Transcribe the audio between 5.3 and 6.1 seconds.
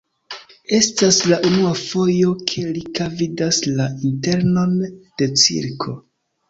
cirko.